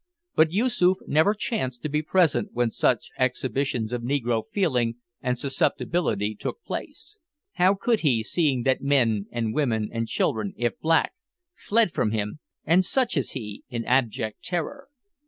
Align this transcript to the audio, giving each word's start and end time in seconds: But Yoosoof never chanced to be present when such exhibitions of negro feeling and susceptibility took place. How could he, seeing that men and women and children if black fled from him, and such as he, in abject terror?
But 0.33 0.49
Yoosoof 0.51 0.97
never 1.05 1.35
chanced 1.35 1.83
to 1.83 1.89
be 1.89 2.01
present 2.01 2.49
when 2.53 2.71
such 2.71 3.11
exhibitions 3.19 3.93
of 3.93 4.01
negro 4.01 4.45
feeling 4.51 4.95
and 5.21 5.37
susceptibility 5.37 6.33
took 6.33 6.63
place. 6.63 7.19
How 7.51 7.75
could 7.75 7.99
he, 7.99 8.23
seeing 8.23 8.63
that 8.63 8.81
men 8.81 9.27
and 9.31 9.53
women 9.53 9.89
and 9.93 10.07
children 10.07 10.55
if 10.57 10.79
black 10.79 11.13
fled 11.53 11.91
from 11.91 12.09
him, 12.09 12.39
and 12.65 12.83
such 12.83 13.15
as 13.15 13.33
he, 13.33 13.63
in 13.69 13.85
abject 13.85 14.41
terror? 14.41 14.87